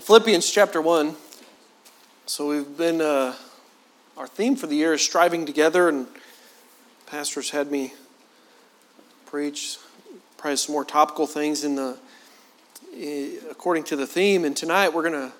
[0.00, 1.14] Philippians chapter 1.
[2.26, 3.34] So we've been, uh,
[4.16, 6.08] our theme for the year is striving together, and
[7.06, 7.94] pastors had me
[9.24, 9.78] preach
[10.36, 11.96] probably some more topical things in the,
[13.48, 14.44] according to the theme.
[14.44, 15.32] And tonight we're going to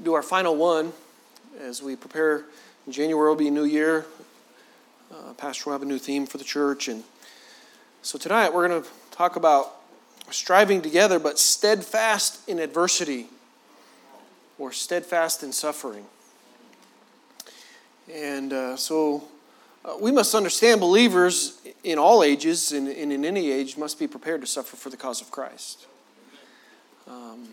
[0.00, 0.92] do our final one
[1.60, 2.44] as we prepare.
[2.88, 4.06] January will be a new year.
[5.12, 6.86] Uh, Pastor will have a new theme for the church.
[6.86, 7.02] And
[8.02, 9.74] so tonight we're going to talk about
[10.30, 13.26] striving together, but steadfast in adversity
[14.58, 16.04] or steadfast in suffering.
[18.12, 19.24] And uh, so
[19.84, 24.06] uh, we must understand believers in all ages and, and, in any age must be
[24.06, 25.86] prepared to suffer for the cause of Christ.
[27.08, 27.48] Um,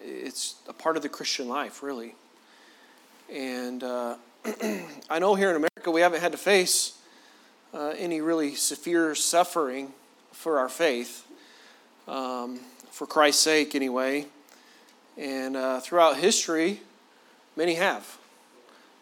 [0.00, 2.14] it's a part of the Christian life, really.
[3.32, 4.16] And uh,
[5.10, 6.98] I know here in America we haven't had to face
[7.72, 9.92] uh, any really severe suffering
[10.32, 11.26] for our faith,
[12.08, 14.26] um, for Christ's sake, anyway.
[15.20, 16.80] And uh, throughout history,
[17.54, 18.16] many have.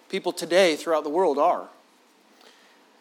[0.08, 1.68] People today throughout the world are.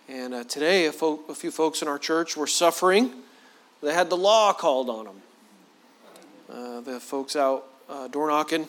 [0.07, 3.11] And uh, today, a, fo- a, few folks in our church were suffering.
[3.81, 5.21] They had the law called on them.
[6.47, 8.67] Uh, the folks out uh, door knocking.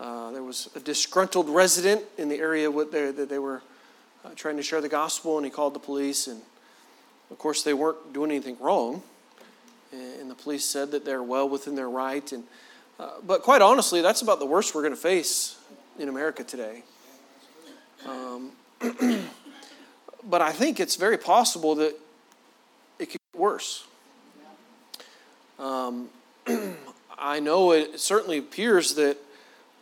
[0.00, 3.60] Uh, there was a disgruntled resident in the area that they were
[4.24, 6.26] uh, trying to share the gospel, and he called the police.
[6.26, 6.40] And
[7.30, 9.02] of course, they weren't doing anything wrong.
[9.92, 12.32] And the police said that they're well within their right.
[12.32, 12.44] And
[13.02, 15.56] uh, but quite honestly, that's about the worst we're going to face
[15.98, 16.84] in America today.
[18.06, 18.52] Um,
[20.24, 21.98] but I think it's very possible that
[23.00, 23.88] it could get worse.
[25.58, 26.10] Um,
[27.18, 29.16] I know it certainly appears that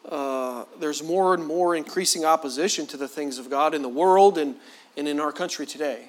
[0.08, 4.38] uh, there's more and more increasing opposition to the things of God in the world
[4.38, 4.56] and,
[4.96, 6.08] and in our country today.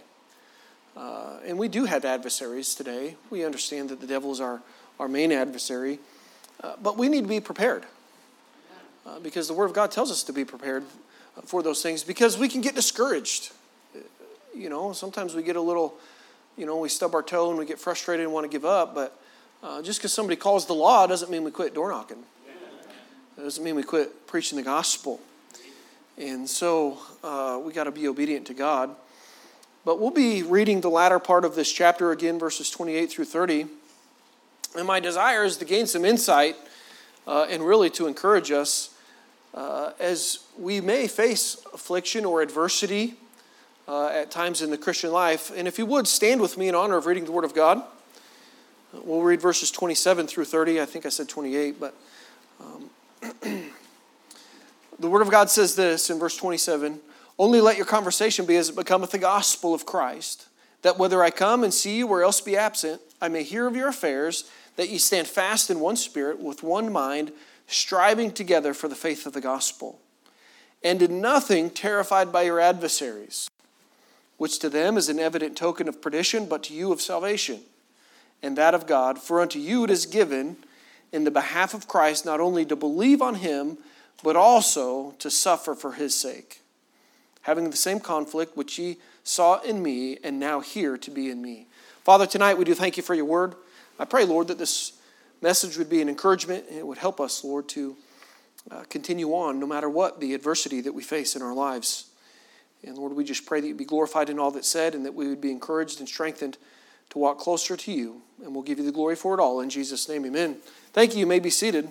[0.95, 3.17] Uh, and we do have adversaries today.
[3.29, 4.61] We understand that the devil is our,
[4.97, 5.99] our main adversary.
[6.61, 7.85] Uh, but we need to be prepared
[9.05, 10.83] uh, because the Word of God tells us to be prepared
[11.45, 13.51] for those things because we can get discouraged.
[14.55, 15.95] You know, sometimes we get a little,
[16.57, 18.93] you know, we stub our toe and we get frustrated and want to give up,
[18.93, 19.17] but
[19.63, 22.23] uh, just because somebody calls the law doesn't mean we quit door knocking.
[23.37, 25.19] It doesn't mean we quit preaching the gospel.
[26.17, 28.95] And so uh, we got to be obedient to God.
[29.83, 33.67] But we'll be reading the latter part of this chapter again, verses 28 through 30.
[34.77, 36.55] And my desire is to gain some insight
[37.27, 38.95] uh, and really to encourage us
[39.53, 43.15] uh, as we may face affliction or adversity
[43.87, 45.51] uh, at times in the Christian life.
[45.55, 47.83] And if you would, stand with me in honor of reading the Word of God.
[48.93, 50.81] We'll read verses 27 through 30.
[50.81, 51.93] I think I said 28, but
[52.61, 52.89] um,
[54.99, 56.99] the Word of God says this in verse 27
[57.37, 60.47] Only let your conversation be as it becometh the gospel of Christ,
[60.81, 63.75] that whether I come and see you or else be absent, I may hear of
[63.75, 67.31] your affairs that ye stand fast in one spirit, with one mind,
[67.67, 69.99] striving together for the faith of the gospel,
[70.83, 73.49] and in nothing terrified by your adversaries,
[74.37, 77.61] which to them is an evident token of perdition, but to you of salvation,
[78.41, 79.19] and that of God.
[79.19, 80.57] For unto you it is given
[81.11, 83.77] in the behalf of Christ not only to believe on him,
[84.23, 86.61] but also to suffer for his sake,
[87.43, 91.41] having the same conflict which ye saw in me, and now hear to be in
[91.41, 91.67] me.
[92.03, 93.53] Father, tonight we do thank you for your word.
[94.01, 94.93] I pray, Lord, that this
[95.43, 97.95] message would be an encouragement and it would help us, Lord, to
[98.71, 102.09] uh, continue on no matter what the adversity that we face in our lives.
[102.83, 105.13] And Lord, we just pray that you be glorified in all that's said and that
[105.13, 106.57] we would be encouraged and strengthened
[107.11, 108.23] to walk closer to you.
[108.43, 109.61] And we'll give you the glory for it all.
[109.61, 110.57] In Jesus' name, amen.
[110.93, 111.19] Thank you.
[111.19, 111.87] You may be seated.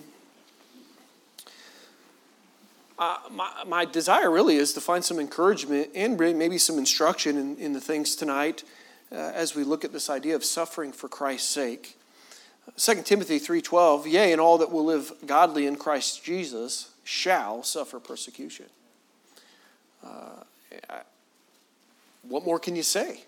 [2.99, 7.55] Uh, my, my desire really is to find some encouragement and maybe some instruction in,
[7.55, 8.65] in the things tonight
[9.13, 11.95] uh, as we look at this idea of suffering for Christ's sake.
[12.77, 17.99] 2 Timothy 3:12, yea, and all that will live godly in Christ Jesus shall suffer
[17.99, 18.67] persecution.
[20.03, 20.43] Uh,
[22.23, 23.23] what more can you say?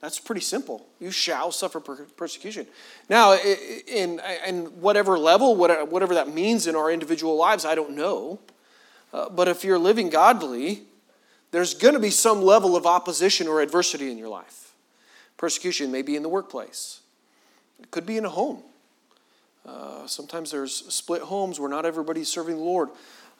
[0.00, 0.86] That's pretty simple.
[0.98, 2.66] You shall suffer per- persecution.
[3.08, 8.40] Now, in, in whatever level, whatever that means in our individual lives, I don't know.
[9.12, 10.82] Uh, but if you're living godly,
[11.52, 14.74] there's going to be some level of opposition or adversity in your life.
[15.36, 17.00] Persecution may be in the workplace,
[17.78, 18.62] it could be in a home.
[19.66, 22.90] Uh, sometimes there's split homes where not everybody's serving the Lord.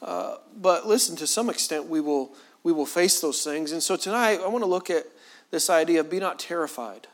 [0.00, 2.32] Uh, but listen, to some extent, we will,
[2.62, 3.72] we will face those things.
[3.72, 5.06] And so tonight, I want to look at
[5.50, 7.06] this idea of be not terrified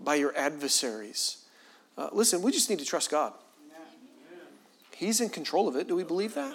[0.00, 1.44] by your adversaries.
[1.96, 3.32] Uh, listen, we just need to trust God.
[4.96, 5.86] He's in control of it.
[5.86, 6.54] Do we believe that?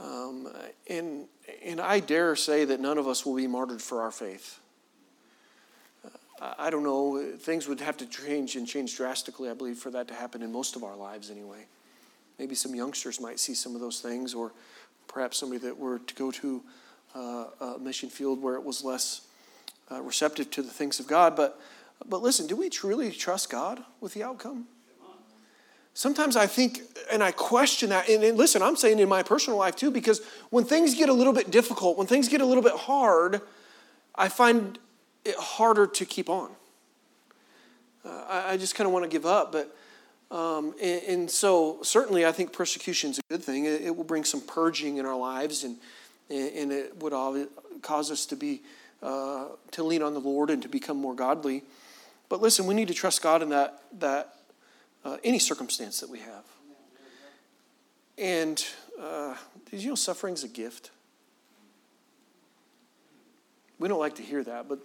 [0.00, 0.48] Um,
[0.88, 1.26] and,
[1.62, 4.58] and I dare say that none of us will be martyred for our faith.
[6.58, 10.08] I don't know, things would have to change and change drastically, I believe, for that
[10.08, 11.66] to happen in most of our lives anyway.
[12.38, 14.52] maybe some youngsters might see some of those things, or
[15.06, 16.62] perhaps somebody that were to go to
[17.14, 19.22] uh, a mission field where it was less
[19.90, 21.36] uh, receptive to the things of God.
[21.36, 21.60] But,
[22.06, 24.66] but listen, do we truly trust God with the outcome?
[25.94, 26.80] Sometimes I think,
[27.12, 28.08] and I question that.
[28.08, 31.12] And, and, listen, I'm saying in my personal life too, because when things get a
[31.12, 33.42] little bit difficult, when things get a little bit hard,
[34.14, 34.78] I find
[35.24, 36.50] it harder to keep on.
[38.04, 39.52] Uh, I, I, just kind of want to give up.
[39.52, 39.74] But,
[40.36, 43.66] um, and, and, so certainly I think persecution is a good thing.
[43.66, 45.76] It, it, will bring some purging in our lives, and,
[46.28, 47.12] and it would
[47.82, 48.62] cause us to be,
[49.02, 51.62] uh, to lean on the Lord and to become more godly.
[52.28, 54.34] But listen, we need to trust God in that, that
[55.04, 56.44] uh, any circumstance that we have.
[58.18, 58.64] And
[59.00, 59.34] uh,
[59.70, 60.90] you know suffering is a gift?
[63.82, 64.78] We don't like to hear that, but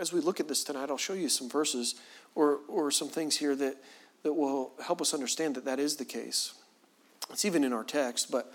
[0.00, 1.94] as we look at this tonight, I'll show you some verses
[2.34, 3.76] or, or some things here that,
[4.24, 6.52] that will help us understand that that is the case.
[7.30, 8.52] It's even in our text, but,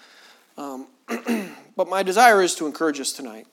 [0.58, 0.88] um,
[1.78, 3.48] but my desire is to encourage us tonight.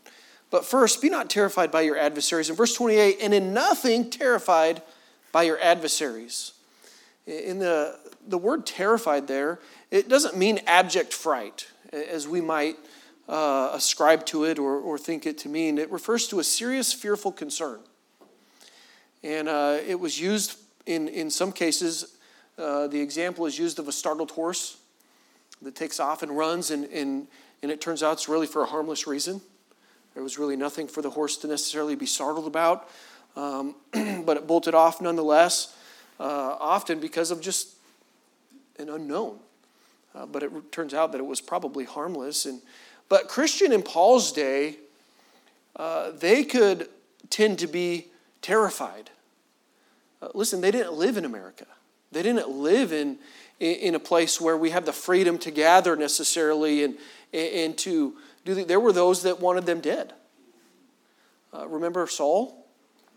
[0.50, 2.50] But first, be not terrified by your adversaries.
[2.50, 4.82] In verse 28, and in nothing terrified
[5.30, 6.54] by your adversaries.
[7.28, 9.60] In the, the word terrified there,
[9.92, 12.78] it doesn't mean abject fright, as we might
[13.28, 15.78] uh, ascribe to it or, or think it to mean.
[15.78, 17.80] It refers to a serious, fearful concern.
[19.22, 22.16] And uh, it was used in, in some cases,
[22.58, 24.78] uh, the example is used of a startled horse
[25.62, 27.26] that takes off and runs, and, and,
[27.62, 29.40] and it turns out it's really for a harmless reason.
[30.14, 32.88] There was really nothing for the horse to necessarily be startled about,
[33.36, 33.74] um,
[34.24, 35.76] but it bolted off nonetheless
[36.20, 37.74] uh, often because of just
[38.78, 39.38] an unknown.
[40.14, 42.46] Uh, but it turns out that it was probably harmless.
[42.46, 42.62] And,
[43.08, 44.76] but Christian in Paul's day,
[45.76, 46.88] uh, they could
[47.30, 48.06] tend to be
[48.42, 49.10] terrified.
[50.22, 51.66] Uh, listen, they didn't live in America.
[52.12, 53.18] They didn't live in,
[53.60, 56.96] in a place where we have the freedom to gather necessarily and,
[57.32, 60.14] and to do the, there were those that wanted them dead.
[61.52, 62.66] Uh, remember Saul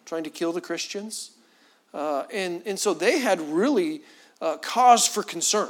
[0.05, 1.31] trying to kill the Christians?
[1.93, 4.01] Uh, and, and so they had really
[4.41, 5.69] uh, cause for concern.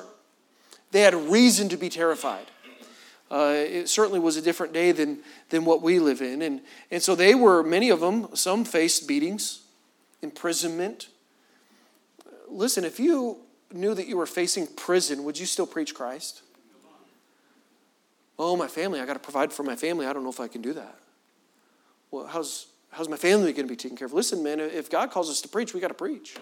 [0.92, 2.46] They had reason to be terrified.
[3.32, 6.42] Uh, it certainly was a different day than, than what we live in.
[6.42, 9.62] And, and so they were, many of them, some faced beatings,
[10.22, 11.10] imprisonment.
[12.50, 13.38] Listen, if you
[13.72, 16.42] knew that you were facing prison, would you still preach Christ?
[18.40, 20.08] Oh, my family, I got to provide for my family.
[20.08, 20.98] I don't know if I can do that.
[22.10, 24.14] Well, how's, How's my family going to be taken care of?
[24.14, 26.36] Listen, man, if God calls us to preach, we got to preach.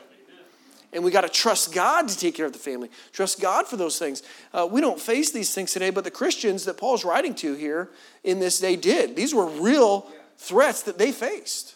[0.93, 2.89] And we got to trust God to take care of the family.
[3.11, 4.23] Trust God for those things.
[4.53, 7.89] Uh, we don't face these things today, but the Christians that Paul's writing to here
[8.23, 9.15] in this day did.
[9.15, 11.75] These were real threats that they faced.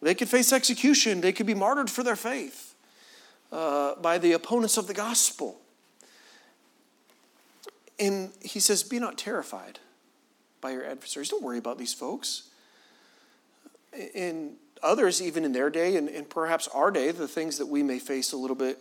[0.00, 2.74] They could face execution, they could be martyred for their faith
[3.52, 5.60] uh, by the opponents of the gospel.
[8.00, 9.78] And he says, Be not terrified
[10.60, 11.28] by your adversaries.
[11.28, 12.48] Don't worry about these folks
[14.14, 17.82] in others, even in their day, and, and perhaps our day, the things that we
[17.82, 18.78] may face a little bit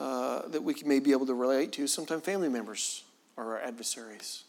[0.00, 3.04] uh, that we may be able to relate to, sometimes family members
[3.36, 4.44] are our adversaries.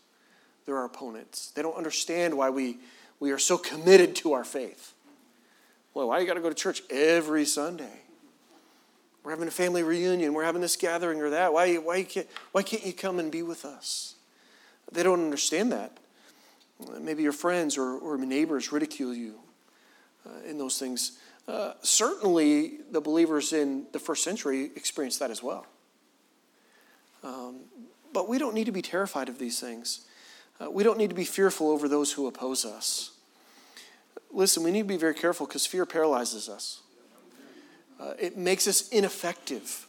[0.65, 1.51] They're our opponents.
[1.51, 2.77] They don't understand why we,
[3.19, 4.93] we are so committed to our faith.
[5.93, 8.01] Well, why you got to go to church every Sunday?
[9.23, 10.33] We're having a family reunion.
[10.33, 11.51] We're having this gathering or that.
[11.51, 14.15] Why, why, can't, why can't you come and be with us?
[14.91, 15.97] They don't understand that.
[16.99, 19.39] Maybe your friends or, or neighbors ridicule you
[20.25, 21.13] uh, in those things.
[21.47, 25.65] Uh, certainly, the believers in the first century experienced that as well.
[27.23, 27.61] Um,
[28.13, 30.01] but we don't need to be terrified of these things.
[30.61, 33.11] Uh, we don't need to be fearful over those who oppose us.
[34.31, 36.81] Listen, we need to be very careful because fear paralyzes us.
[37.99, 39.87] Uh, it makes us ineffective.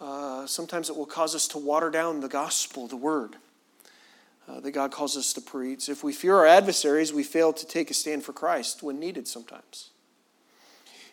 [0.00, 3.36] Uh, sometimes it will cause us to water down the gospel, the word
[4.50, 5.88] uh, that God calls us to preach.
[5.88, 9.28] If we fear our adversaries, we fail to take a stand for Christ when needed
[9.28, 9.90] sometimes.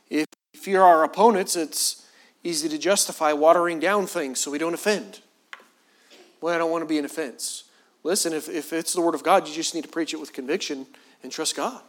[0.10, 2.06] If we fear our opponents, it's
[2.44, 5.22] easy to justify watering down things so we don't offend.
[6.42, 7.66] Well, I don't want to be an offense.
[8.04, 10.34] Listen, if, if it's the Word of God, you just need to preach it with
[10.34, 10.88] conviction
[11.22, 11.82] and trust God.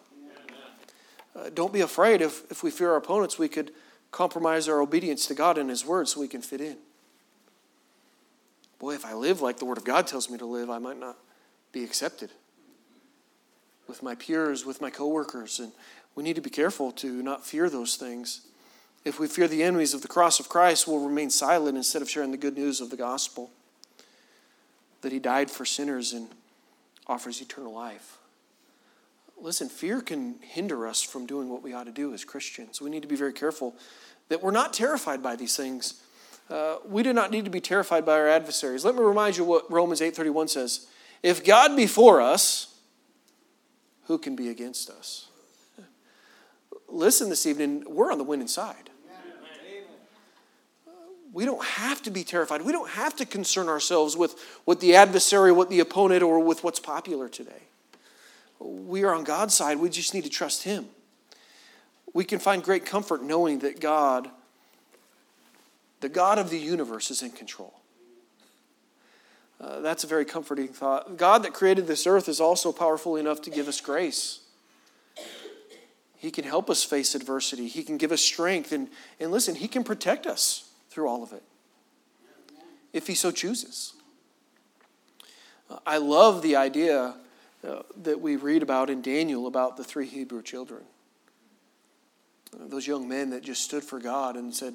[1.37, 3.71] Uh, don't be afraid if, if we fear our opponents, we could
[4.11, 6.77] compromise our obedience to God and His Word so we can fit in.
[8.79, 10.99] Boy, if I live like the Word of God tells me to live, I might
[10.99, 11.17] not
[11.79, 12.31] be accepted
[13.87, 15.61] with my peers, with my coworkers.
[15.61, 15.73] And
[16.15, 18.43] we need to be careful to not fear those things.
[19.05, 22.11] If we fear the enemies of the cross of Christ, we'll remain silent instead of
[22.11, 23.51] sharing the good news of the gospel
[25.03, 26.29] that he died for sinners and
[27.07, 28.19] offers eternal life.
[29.41, 32.81] Listen, fear can hinder us from doing what we ought to do as Christians.
[32.81, 33.77] We need to be very careful
[34.29, 36.03] that we're not terrified by these things
[36.51, 38.83] Uh, we do not need to be terrified by our adversaries.
[38.85, 40.87] Let me remind you what Romans 8:31 says.
[41.23, 42.75] If God be for us,
[44.05, 45.29] who can be against us?
[46.89, 48.91] Listen this evening, we're on the winning side.
[51.33, 52.63] We don't have to be terrified.
[52.63, 54.35] We don't have to concern ourselves with
[54.65, 57.63] what the adversary, what the opponent, or with what's popular today.
[58.59, 59.79] We are on God's side.
[59.79, 60.87] We just need to trust Him.
[62.15, 64.31] We can find great comfort knowing that God,
[66.01, 67.78] the God of the universe, is in control.
[69.61, 71.17] Uh, that's a very comforting thought.
[71.17, 74.41] God that created this earth is also powerful enough to give us grace.
[76.17, 77.69] He can help us face adversity.
[77.69, 78.73] He can give us strength.
[78.73, 78.89] And,
[79.19, 81.43] and listen, He can protect us through all of it
[82.93, 83.95] if He so chooses.
[85.71, 87.15] Uh, I love the idea
[87.67, 90.83] uh, that we read about in Daniel about the three Hebrew children.
[92.55, 94.75] Uh, those young men that just stood for God and said,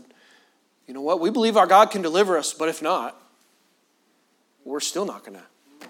[0.88, 3.20] you know what, we believe our God can deliver us, but if not,
[4.65, 5.88] we're still not going to.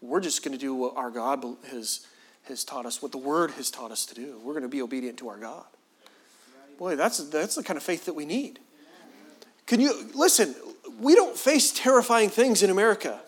[0.00, 2.06] We're just going to do what our God has,
[2.44, 4.38] has taught us, what the Word has taught us to do.
[4.42, 5.64] We're going to be obedient to our God.
[6.78, 8.58] Boy, that's, that's the kind of faith that we need.
[9.66, 10.54] Can you, listen,
[11.00, 13.20] we don't face terrifying things in America.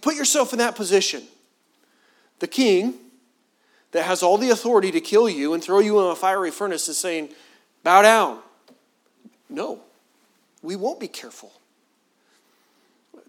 [0.00, 1.22] Put yourself in that position.
[2.40, 2.94] The king
[3.92, 6.88] that has all the authority to kill you and throw you in a fiery furnace
[6.88, 7.30] is saying,
[7.84, 8.40] Bow down.
[9.48, 9.80] No,
[10.62, 11.52] we won't be careful.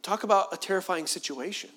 [0.01, 1.69] Talk about a terrifying situation.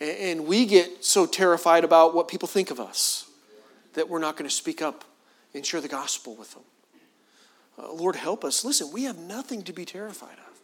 [0.00, 3.28] And we get so terrified about what people think of us
[3.94, 5.04] that we're not going to speak up
[5.54, 6.62] and share the gospel with them.
[7.78, 8.64] Uh, Lord, help us.
[8.64, 10.60] Listen, we have nothing to be terrified of.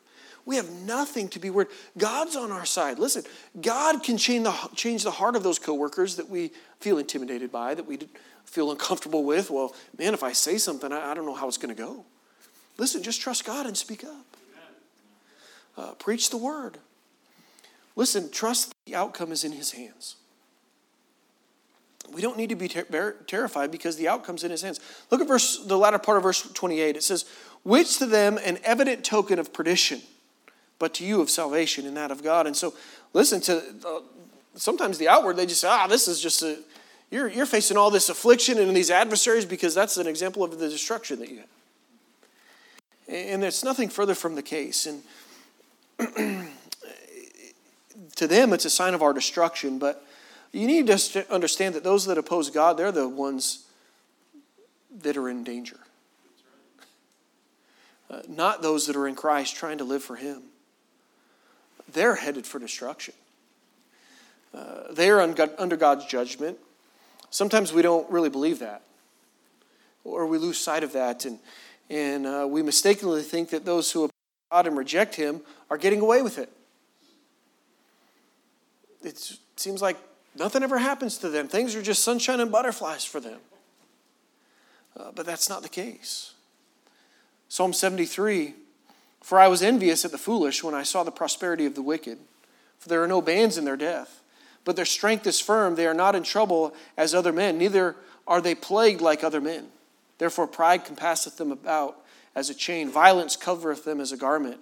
[0.46, 1.68] We have nothing to be worried.
[1.96, 2.98] God's on our side.
[2.98, 3.24] Listen,
[3.60, 7.74] God can change the, change the heart of those coworkers that we feel intimidated by,
[7.74, 7.98] that we
[8.44, 9.50] feel uncomfortable with.
[9.50, 12.04] Well, man, if I say something, I, I don't know how it's going to go.
[12.76, 14.33] Listen, just trust God and speak up.
[15.76, 16.78] Uh, preach the word.
[17.96, 20.16] Listen, trust the outcome is in His hands.
[22.12, 24.80] We don't need to be ter- terrified because the outcome's in His hands.
[25.10, 26.96] Look at verse, the latter part of verse 28.
[26.96, 27.24] It says,
[27.62, 30.02] "Which to them an evident token of perdition,
[30.78, 32.74] but to you of salvation and that of God." And so,
[33.12, 33.62] listen to.
[33.86, 34.00] Uh,
[34.54, 36.58] sometimes the outward they just say, "Ah, this is just a."
[37.10, 40.68] You're, you're facing all this affliction and these adversaries because that's an example of the
[40.68, 41.46] destruction that you have.
[43.06, 44.86] And it's nothing further from the case.
[44.86, 45.02] And
[48.16, 49.78] to them, it's a sign of our destruction.
[49.78, 50.04] But
[50.52, 53.66] you need to understand that those that oppose God, they're the ones
[55.02, 55.78] that are in danger.
[58.10, 60.42] Uh, not those that are in Christ trying to live for Him.
[61.92, 63.14] They're headed for destruction.
[64.54, 66.58] Uh, they are under God's judgment.
[67.30, 68.82] Sometimes we don't really believe that,
[70.04, 71.40] or we lose sight of that, and,
[71.90, 74.08] and uh, we mistakenly think that those who
[74.54, 76.48] God and reject Him are getting away with it.
[79.02, 79.96] It seems like
[80.36, 81.48] nothing ever happens to them.
[81.48, 83.40] Things are just sunshine and butterflies for them.
[84.96, 86.34] Uh, but that's not the case.
[87.48, 88.54] Psalm 73
[89.22, 92.18] For I was envious at the foolish when I saw the prosperity of the wicked,
[92.78, 94.22] for there are no bands in their death.
[94.64, 95.74] But their strength is firm.
[95.74, 99.66] They are not in trouble as other men, neither are they plagued like other men.
[100.18, 102.03] Therefore, pride compasseth them about
[102.34, 104.60] as a chain, violence covereth them as a garment.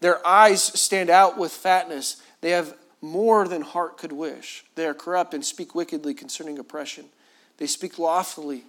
[0.00, 2.22] Their eyes stand out with fatness.
[2.40, 4.64] They have more than heart could wish.
[4.74, 7.06] They are corrupt and speak wickedly concerning oppression.
[7.58, 8.64] They speak loftily.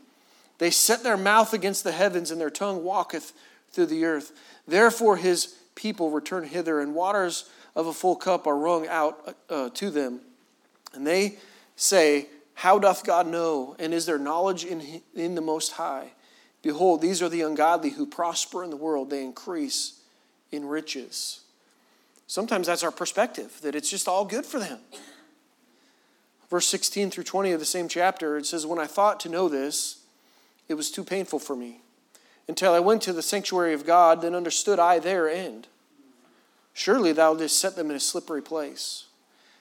[0.58, 3.34] They set their mouth against the heavens, and their tongue walketh
[3.72, 4.31] through the earth.
[4.67, 9.69] Therefore, his people return hither, and waters of a full cup are wrung out uh,
[9.75, 10.19] to them.
[10.93, 11.38] And they
[11.75, 13.75] say, How doth God know?
[13.79, 16.12] And is there knowledge in, in the Most High?
[16.62, 20.01] Behold, these are the ungodly who prosper in the world, they increase
[20.51, 21.42] in riches.
[22.28, 24.80] Sometimes that's our perspective, that it's just all good for them.
[26.50, 29.48] Verse 16 through 20 of the same chapter, it says, When I thought to know
[29.48, 30.04] this,
[30.68, 31.82] it was too painful for me.
[32.48, 35.68] Until I went to the sanctuary of God, then understood I their end.
[36.74, 39.06] Surely thou didst set them in a slippery place.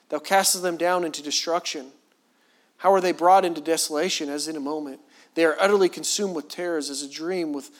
[0.09, 1.91] Thou castest them down into destruction.
[2.77, 5.01] How are they brought into desolation as in a moment?
[5.35, 7.71] They are utterly consumed with terrors as a dream with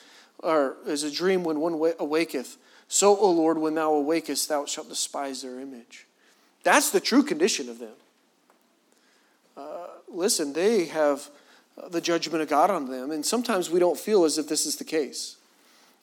[0.42, 2.56] or as a dream when one awaketh.
[2.88, 6.06] So, O Lord, when thou awakest, thou shalt despise their image.
[6.62, 7.94] That's the true condition of them.
[9.56, 11.28] Uh, listen, they have
[11.80, 14.66] uh, the judgment of God on them, and sometimes we don't feel as if this
[14.66, 15.36] is the case.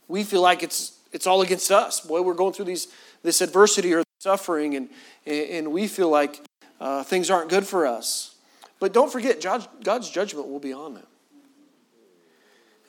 [0.07, 2.01] We feel like it's it's all against us.
[2.01, 2.87] Boy, we're going through these
[3.23, 4.89] this adversity or suffering, and
[5.25, 6.41] and we feel like
[6.79, 8.35] uh, things aren't good for us.
[8.79, 11.07] But don't forget, God's judgment will be on them.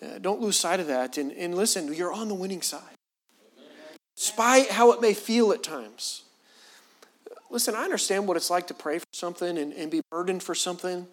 [0.02, 1.18] Uh, don't lose sight of that.
[1.18, 2.82] And, and listen, you're on the winning side.
[4.16, 6.22] Despite how it may feel at times.
[7.50, 10.54] Listen, I understand what it's like to pray for something and, and be burdened for
[10.54, 11.06] something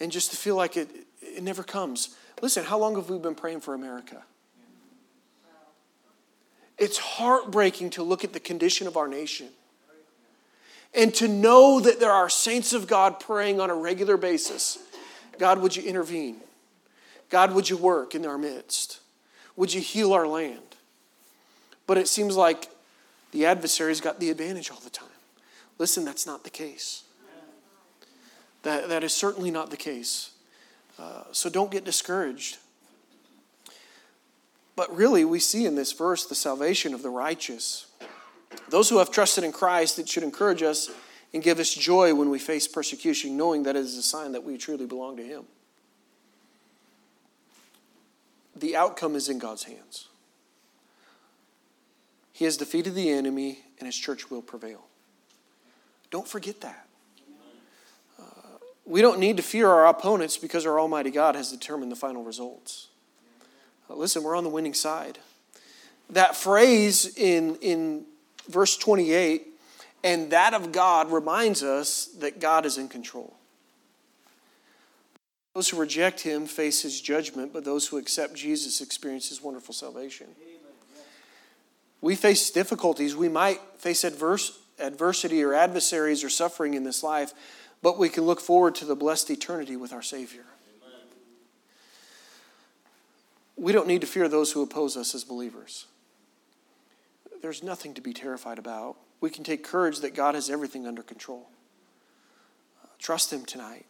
[0.00, 0.88] and just to feel like it,
[1.20, 2.16] it never comes.
[2.42, 4.22] Listen, how long have we been praying for America?
[6.76, 9.48] It's heartbreaking to look at the condition of our nation
[10.92, 14.78] and to know that there are saints of God praying on a regular basis.
[15.38, 16.36] God, would you intervene?
[17.34, 19.00] God, would you work in our midst?
[19.56, 20.76] Would you heal our land?
[21.84, 22.68] But it seems like
[23.32, 25.08] the adversary's got the advantage all the time.
[25.76, 27.02] Listen, that's not the case.
[28.62, 30.30] That, that is certainly not the case.
[30.96, 32.58] Uh, so don't get discouraged.
[34.76, 37.86] But really, we see in this verse the salvation of the righteous.
[38.68, 40.88] Those who have trusted in Christ, it should encourage us
[41.32, 44.44] and give us joy when we face persecution, knowing that it is a sign that
[44.44, 45.46] we truly belong to Him.
[48.56, 50.08] The outcome is in God's hands.
[52.32, 54.86] He has defeated the enemy, and His church will prevail.
[56.10, 56.86] Don't forget that.
[58.18, 58.22] Uh,
[58.84, 62.24] we don't need to fear our opponents because our Almighty God has determined the final
[62.24, 62.88] results.
[63.88, 65.18] Uh, listen, we're on the winning side.
[66.10, 68.04] That phrase in, in
[68.48, 69.46] verse 28,
[70.02, 73.36] and that of God, reminds us that God is in control.
[75.54, 79.72] Those who reject him face his judgment, but those who accept Jesus experience his wonderful
[79.72, 80.26] salvation.
[82.00, 83.16] We face difficulties.
[83.16, 87.32] We might face adverse, adversity or adversaries or suffering in this life,
[87.82, 90.44] but we can look forward to the blessed eternity with our Savior.
[93.56, 95.86] We don't need to fear those who oppose us as believers
[97.44, 98.96] there's nothing to be terrified about.
[99.20, 101.50] We can take courage that God has everything under control.
[102.98, 103.84] Trust Him tonight.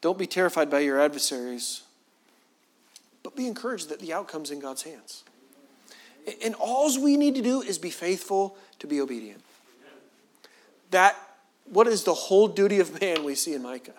[0.00, 1.82] Don't be terrified by your adversaries,
[3.22, 5.24] but be encouraged that the outcome's in God's hands.
[6.44, 9.42] And all we need to do is be faithful to be obedient.
[10.90, 11.16] That,
[11.64, 13.92] what is the whole duty of man we see in Micah?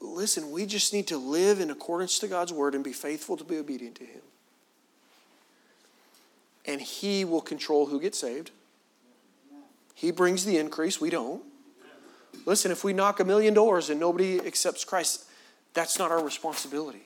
[0.00, 3.44] Listen, we just need to live in accordance to God's word and be faithful to
[3.44, 4.20] be obedient to Him
[6.66, 8.50] and He will control who gets saved.
[9.94, 11.42] He brings the increase, we don't.
[12.46, 15.24] Listen, if we knock a million doors and nobody accepts Christ,
[15.72, 17.02] that's not our responsibility.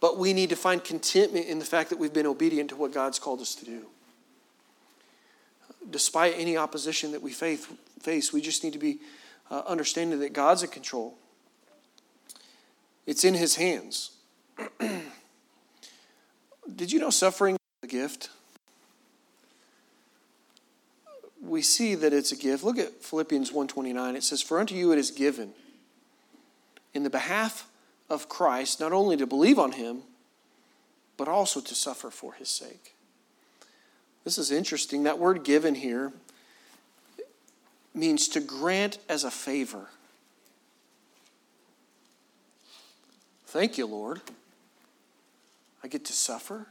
[0.00, 2.92] But we need to find contentment in the fact that we've been obedient to what
[2.92, 3.86] God's called us to do.
[5.90, 8.98] Despite any opposition that we face, we just need to be
[9.50, 11.16] uh, understanding that God's in control.
[13.06, 14.12] It's in His hands.
[16.76, 18.30] Did you know suffering is a gift.
[21.40, 22.62] We see that it's a gift.
[22.62, 24.14] Look at Philippians 1:29.
[24.14, 25.54] It says, "For unto you it is given
[26.92, 27.66] in the behalf
[28.08, 30.04] of Christ not only to believe on him,
[31.16, 32.94] but also to suffer for his sake."
[34.24, 35.02] This is interesting.
[35.04, 36.12] That word given here
[37.94, 39.90] means to grant as a favor.
[43.46, 44.20] Thank you, Lord.
[45.82, 46.68] I get to suffer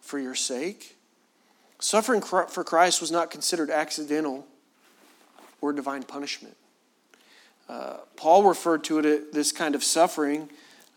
[0.00, 0.97] for your sake.
[1.80, 4.46] Suffering for Christ was not considered accidental
[5.60, 6.56] or divine punishment.
[7.68, 10.48] Uh, Paul referred to it this kind of suffering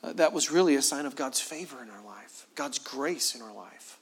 [0.04, 3.42] uh, that was really a sign of God's favor in our life, God's grace in
[3.42, 4.00] our life.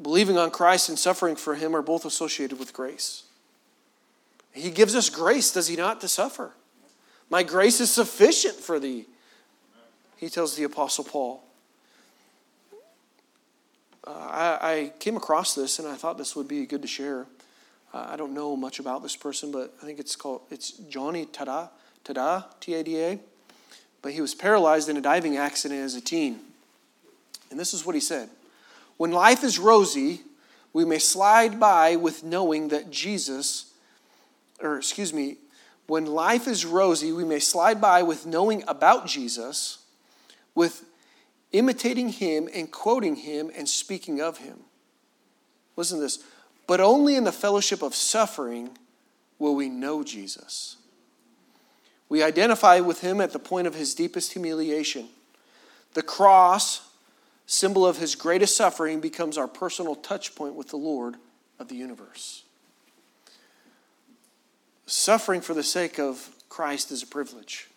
[0.00, 3.24] Believing on Christ and suffering for Him are both associated with grace.
[4.52, 6.52] He gives us grace, does He not, to suffer?
[7.30, 9.06] My grace is sufficient for thee,
[10.22, 11.42] he tells the Apostle Paul
[14.06, 17.26] uh, I, I, came across this and I thought this would be good to share.
[17.94, 21.28] Uh, I don't know much about this person, but I think it's called it's Joni
[21.28, 21.70] Tada,
[22.04, 23.20] Tada, T A D A.
[24.00, 26.40] But he was paralyzed in a diving accident as a teen.
[27.50, 28.28] And this is what he said
[28.96, 30.22] When life is rosy,
[30.72, 33.72] we may slide by with knowing that Jesus,
[34.60, 35.36] or excuse me,
[35.86, 39.84] when life is rosy, we may slide by with knowing about Jesus,
[40.54, 40.84] with
[41.52, 44.58] imitating him and quoting him and speaking of him.
[45.76, 46.18] Listen to this.
[46.66, 48.70] But only in the fellowship of suffering
[49.38, 50.76] will we know Jesus.
[52.08, 55.08] We identify with him at the point of his deepest humiliation.
[55.94, 56.88] The cross,
[57.46, 61.16] symbol of his greatest suffering, becomes our personal touch point with the Lord
[61.58, 62.44] of the universe.
[64.86, 67.68] Suffering for the sake of Christ is a privilege,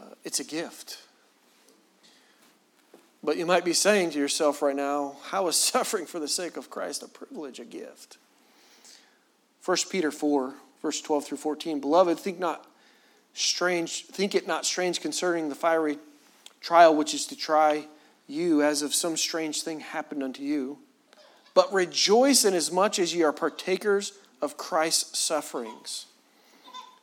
[0.00, 0.98] uh, it's a gift.
[3.26, 6.56] But you might be saying to yourself right now, how is suffering for the sake
[6.56, 8.18] of Christ a privilege, a gift?
[9.64, 11.80] 1 Peter 4, verse 12 through 14.
[11.80, 12.64] Beloved, think not
[13.34, 15.98] strange, think it not strange concerning the fiery
[16.60, 17.88] trial which is to try
[18.28, 20.78] you, as if some strange thing happened unto you.
[21.52, 26.06] But rejoice inasmuch as ye are partakers of Christ's sufferings,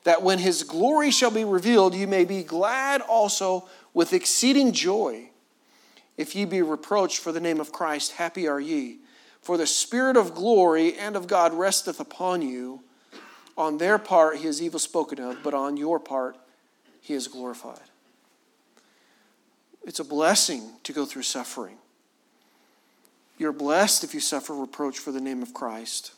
[0.06, 5.30] that when his glory shall be revealed, you may be glad also with exceeding joy.
[6.18, 9.00] If ye be reproached for the name of Christ, happy are ye.
[9.42, 12.82] For the Spirit of glory and of God resteth upon you.
[13.58, 16.38] On their part he is evil spoken of, but on your part
[17.02, 17.82] he is glorified.
[19.86, 21.78] It's a blessing to go through suffering.
[23.38, 26.14] You're blessed if you suffer reproach for the name of Christ.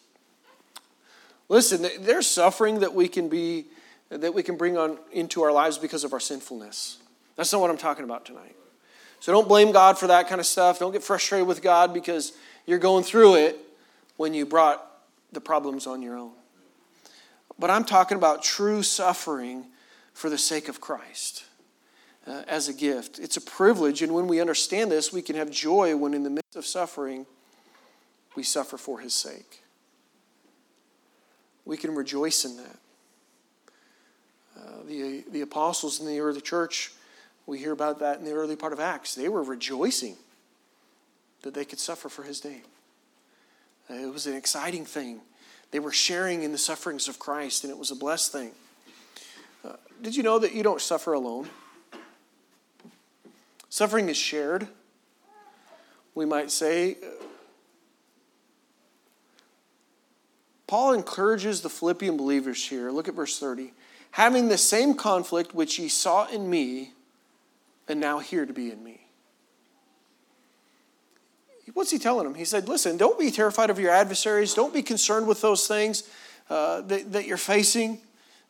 [1.50, 3.66] Listen, there's suffering that we can be
[4.10, 7.00] that we can bring on into our lives because of our sinfulness.
[7.36, 8.56] That's not what I'm talking about tonight.
[9.26, 10.78] So don't blame God for that kind of stuff.
[10.78, 12.34] Don't get frustrated with God because
[12.68, 13.58] you're going through it
[14.18, 14.86] when you brought
[15.32, 16.34] the problems on your own.
[17.58, 19.66] But I'm talking about true suffering
[20.14, 21.44] for the sake of Christ
[22.28, 23.18] uh, as a gift.
[23.18, 26.30] It's a privilege, and when we understand this, we can have joy when in the
[26.30, 27.26] midst of suffering,
[28.36, 29.64] we suffer for His sake.
[31.66, 32.78] We can rejoice in that.
[34.56, 36.92] Uh, the, the apostles in the early church,
[37.46, 39.16] we hear about that in the early part of Acts.
[39.16, 40.16] They were rejoicing
[41.44, 42.64] that they could suffer for His name.
[43.90, 45.22] It was an exciting thing.
[45.72, 48.52] They were sharing in the sufferings of Christ, and it was a blessed thing.
[49.64, 51.48] Uh, did you know that you don't suffer alone?
[53.70, 54.68] Suffering is shared.
[56.16, 56.98] We might say,
[60.66, 62.90] Paul encourages the Philippian believers here.
[62.90, 63.74] Look at verse 30.
[64.12, 66.94] Having the same conflict which ye saw in me,
[67.88, 69.02] and now hear to be in me.
[71.74, 72.36] What's he telling them?
[72.36, 74.54] He said, Listen, don't be terrified of your adversaries.
[74.54, 76.10] Don't be concerned with those things
[76.50, 78.00] uh, that, that you're facing.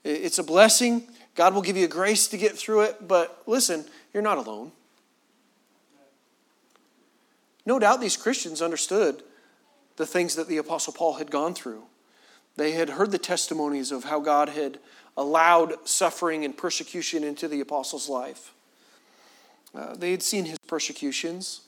[0.04, 1.08] It's a blessing.
[1.34, 3.08] God will give you grace to get through it.
[3.08, 4.72] But listen, you're not alone.
[7.66, 9.24] No doubt these Christians understood
[9.96, 11.84] the things that the Apostle Paul had gone through.
[12.58, 14.80] They had heard the testimonies of how God had
[15.18, 18.54] allowed suffering and persecution into the apostle's life.
[19.76, 21.62] Uh, they had seen his persecutions.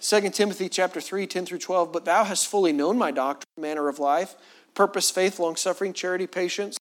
[0.00, 3.88] 2 Timothy chapter 3, 10 through 12, but thou hast fully known my doctrine, manner
[3.88, 4.36] of life,
[4.74, 6.78] purpose, faith, long suffering, charity, patience,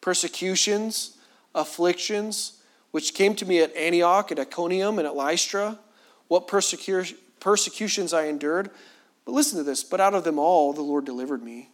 [0.00, 1.18] persecutions,
[1.54, 5.78] afflictions, which came to me at Antioch, at Iconium, and at Lystra,
[6.28, 8.70] what persecution persecutions I endured.
[9.26, 11.68] But listen to this, but out of them all the Lord delivered me.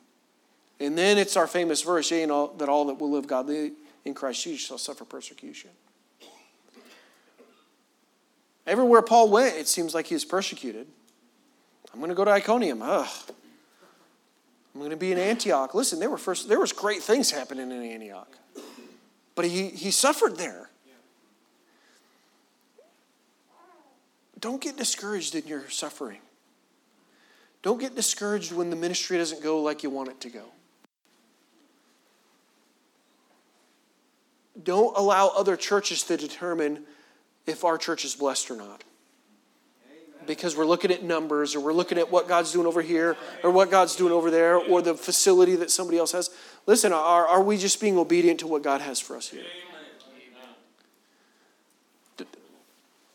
[0.80, 3.72] And then it's our famous verse, that all that will live godly
[4.04, 5.70] in Christ Jesus shall suffer persecution.
[8.70, 10.86] Everywhere Paul went, it seems like he was persecuted.
[11.92, 12.82] I'm going to go to Iconium.
[12.82, 13.08] Ugh.
[14.72, 15.74] I'm going to be in Antioch.
[15.74, 18.32] Listen, there were first there was great things happening in Antioch.
[19.34, 20.70] But he, he suffered there.
[24.38, 26.20] Don't get discouraged in your suffering.
[27.62, 30.44] Don't get discouraged when the ministry doesn't go like you want it to go.
[34.62, 36.84] Don't allow other churches to determine
[37.50, 38.84] if our church is blessed or not.
[40.26, 43.50] Because we're looking at numbers or we're looking at what God's doing over here or
[43.50, 46.30] what God's doing over there or the facility that somebody else has.
[46.66, 49.44] Listen, are, are we just being obedient to what God has for us here?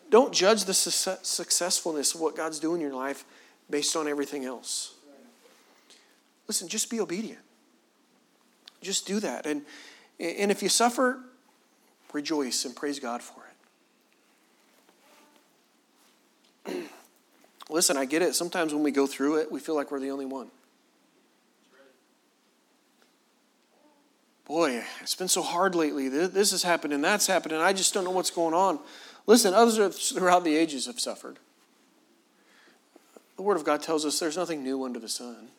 [0.10, 3.26] Don't judge the successfulness of what God's doing in your life
[3.70, 4.94] based on everything else.
[6.48, 7.40] Listen, just be obedient.
[8.82, 9.46] Just do that.
[9.46, 9.64] And,
[10.20, 11.20] and if you suffer,
[12.14, 13.45] rejoice and praise God for it.
[17.76, 18.34] Listen, I get it.
[18.36, 20.50] Sometimes when we go through it, we feel like we're the only one.
[24.46, 26.08] Boy, it's been so hard lately.
[26.08, 28.80] This has happened and that's happened, and I just don't know what's going on.
[29.28, 31.38] Listen, others throughout the ages have suffered.
[33.36, 35.50] The Word of God tells us there's nothing new under the sun.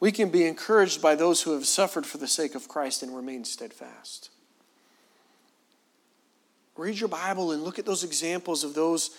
[0.00, 3.14] We can be encouraged by those who have suffered for the sake of Christ and
[3.14, 4.30] remain steadfast.
[6.74, 9.10] Read your Bible and look at those examples of those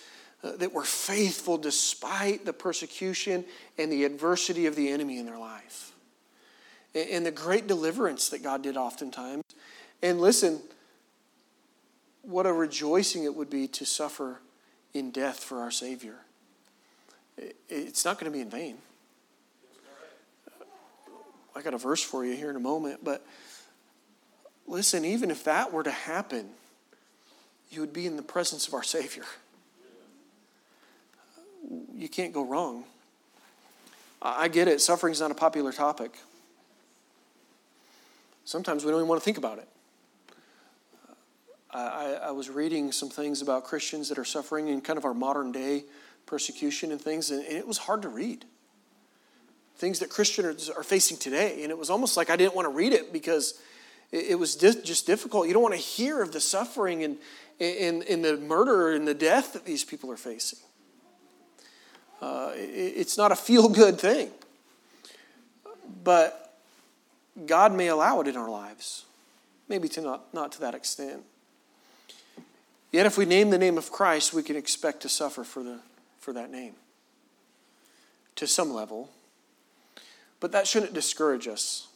[0.44, 3.44] Uh, that were faithful despite the persecution
[3.78, 5.92] and the adversity of the enemy in their life.
[6.96, 9.44] And, the great deliverance that God did oftentimes.
[10.02, 10.60] And listen,
[12.22, 14.40] what a rejoicing it would be to suffer
[14.92, 16.16] in death for our Savior.
[17.68, 18.78] It's not going to be in vain.
[20.48, 20.64] Uh,
[21.54, 23.24] I got a verse for you here in a moment, but
[24.66, 26.48] listen, even if that were to happen,
[27.70, 29.24] you would be in the presence of our Savior.
[32.02, 32.82] You can't go wrong.
[34.20, 36.18] I get it, suffering's not a popular topic.
[38.44, 39.68] Sometimes we don't even want to think about it.
[41.72, 45.04] Uh, I, I was reading some things about Christians that are suffering in kind of
[45.04, 45.84] our modern day
[46.26, 48.46] persecution and things, and, it was hard to read.
[49.76, 51.62] Things that Christians are facing today.
[51.62, 53.60] And it was almost like I didn't want to read it because
[54.10, 55.46] it, it was just difficult.
[55.46, 57.16] You don't want to hear of the suffering and,
[57.60, 60.58] and, and the murder and the death that these people are facing.
[62.22, 64.30] Uh, it, it's not a feel good thing.
[66.04, 66.54] But
[67.46, 69.04] God may allow it in our lives,
[69.68, 71.22] maybe to not, not to that extent.
[72.92, 75.78] Yet, if we name the name of Christ, we can expect to suffer for, the,
[76.20, 76.74] for that name
[78.36, 79.10] to some level.
[80.40, 81.88] But that shouldn't discourage us.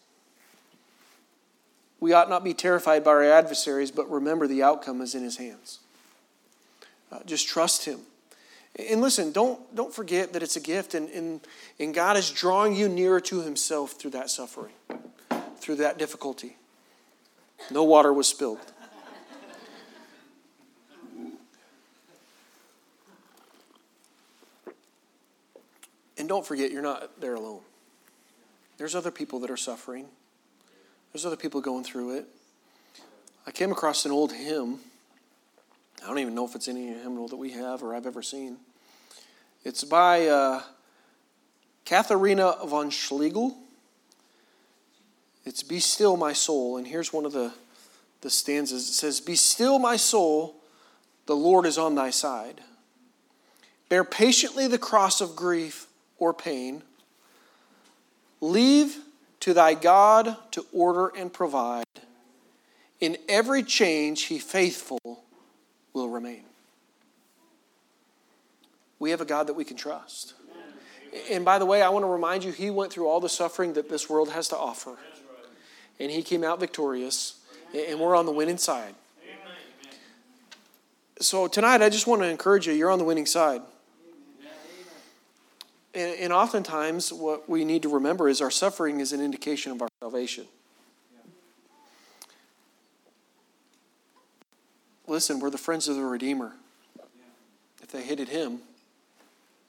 [2.00, 5.36] We ought not be terrified by our adversaries, but remember the outcome is in his
[5.36, 5.80] hands.
[7.10, 8.00] Uh, just trust him.
[8.78, 11.40] And listen, don't, don't forget that it's a gift, and, and,
[11.80, 14.74] and God is drawing you nearer to himself through that suffering,
[15.58, 16.56] through that difficulty.
[17.70, 18.60] No water was spilled.
[26.18, 27.60] And don't forget, you're not there alone.
[28.78, 30.06] There's other people that are suffering,
[31.12, 32.26] there's other people going through it.
[33.46, 34.80] I came across an old hymn.
[36.02, 38.58] I don't even know if it's any hymnal that we have or I've ever seen.
[39.66, 40.62] It's by uh,
[41.84, 43.56] Katharina von Schlegel.
[45.44, 46.76] It's Be Still, My Soul.
[46.76, 47.52] And here's one of the,
[48.20, 50.54] the stanzas it says, Be still, my soul,
[51.26, 52.60] the Lord is on thy side.
[53.88, 56.84] Bear patiently the cross of grief or pain.
[58.40, 58.98] Leave
[59.40, 61.86] to thy God to order and provide.
[63.00, 65.24] In every change, he faithful
[65.92, 66.44] will remain.
[68.98, 70.34] We have a God that we can trust.
[71.30, 73.74] And by the way, I want to remind you, he went through all the suffering
[73.74, 74.96] that this world has to offer.
[75.98, 77.40] And he came out victorious,
[77.74, 78.94] and we're on the winning side.
[81.20, 83.62] So tonight, I just want to encourage you you're on the winning side.
[85.94, 89.88] And, oftentimes, what we need to remember is our suffering is an indication of our
[90.02, 90.44] salvation.
[95.06, 96.52] Listen, we're the friends of the Redeemer.
[97.82, 98.58] If they hated him,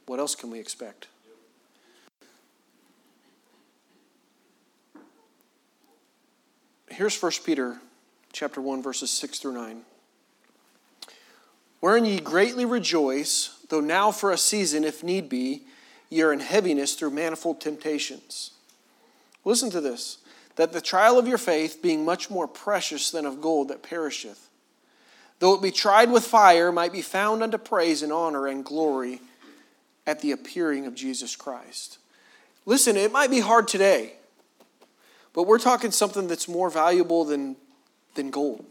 [0.08, 1.08] what else can we expect?
[6.90, 7.78] Here's 1 Peter
[8.32, 9.82] chapter 1 verses 6 through 9.
[11.80, 15.64] Wherein ye greatly rejoice, though now for a season if need be,
[16.10, 18.52] ye are in heaviness through manifold temptations.
[19.46, 20.18] Listen to this
[20.56, 24.50] that the trial of your faith, being much more precious than of gold that perisheth,
[25.38, 29.22] though it be tried with fire, might be found unto praise and honor and glory
[30.08, 32.00] at the appearing of Jesus Christ.
[32.66, 34.14] Listen, it might be hard today,
[35.34, 37.56] but we're talking something that's more valuable than,
[38.16, 38.66] than gold.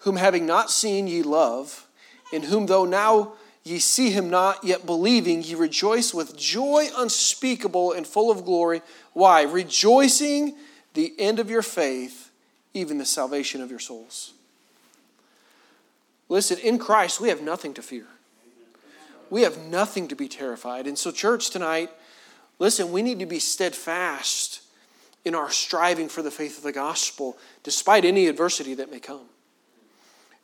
[0.00, 1.86] Whom having not seen ye love,
[2.30, 3.32] in whom though now
[3.66, 8.80] Ye see him not, yet believing, ye rejoice with joy unspeakable and full of glory.
[9.12, 9.42] Why?
[9.42, 10.54] Rejoicing
[10.94, 12.30] the end of your faith,
[12.74, 14.34] even the salvation of your souls.
[16.28, 18.06] Listen, in Christ, we have nothing to fear.
[19.30, 20.86] We have nothing to be terrified.
[20.86, 21.90] And so, church, tonight,
[22.58, 24.62] listen, we need to be steadfast
[25.24, 29.26] in our striving for the faith of the gospel, despite any adversity that may come.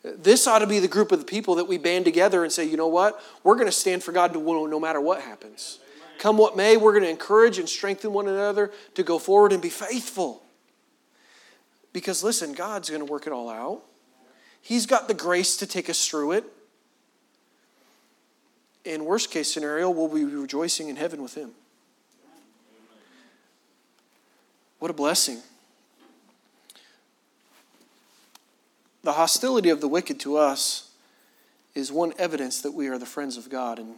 [0.03, 2.64] This ought to be the group of the people that we band together and say,
[2.64, 3.23] you know what?
[3.45, 5.79] We're going to stand for God no matter what happens.
[6.18, 9.62] Come what may, we're going to encourage and strengthen one another to go forward and
[9.62, 10.42] be faithful.
[11.92, 13.83] Because listen, God's going to work it all out.
[14.62, 16.44] He's got the grace to take us through it.
[18.85, 21.51] In worst case scenario, we'll be rejoicing in heaven with Him.
[24.79, 25.40] What a blessing.
[29.05, 30.90] The hostility of the wicked to us
[31.75, 33.96] is one evidence that we are the friends of God and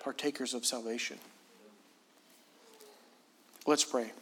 [0.00, 1.18] partakers of salvation.
[3.66, 4.12] Let's pray.